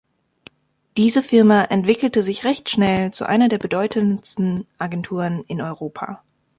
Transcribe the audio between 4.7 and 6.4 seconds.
Agenturen in Europa.